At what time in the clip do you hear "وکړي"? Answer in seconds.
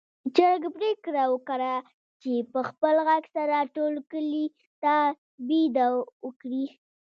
6.25-6.65